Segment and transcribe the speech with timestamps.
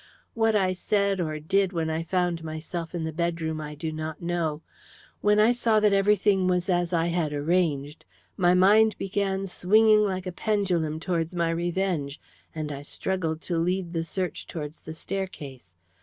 [0.33, 4.19] "What I said or did when I found myself in the bedroom I do not
[4.19, 4.63] know.
[5.21, 8.03] When I saw that everything was as I had arranged
[8.35, 12.19] my mind began swinging like a pendulum towards my revenge,
[12.55, 15.69] and I struggled to lead the search towards the staircase.